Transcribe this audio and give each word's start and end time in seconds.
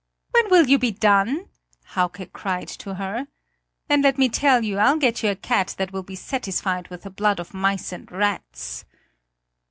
"When 0.31 0.49
will 0.49 0.65
you 0.67 0.79
be 0.79 0.89
done?" 0.89 1.45
Hauke 1.89 2.27
cried 2.33 2.67
to 2.69 2.95
her. 2.95 3.27
"Then 3.87 4.01
let 4.01 4.17
me 4.17 4.29
tell 4.29 4.63
you, 4.63 4.79
I'll 4.79 4.97
get 4.97 5.21
you 5.21 5.29
a 5.29 5.35
cat 5.35 5.75
that 5.77 5.93
will 5.93 6.01
be 6.01 6.15
satisfied 6.15 6.87
with 6.87 7.03
the 7.03 7.11
blood 7.11 7.39
of 7.39 7.53
mice 7.53 7.91
and 7.91 8.11
rats!" 8.11 8.83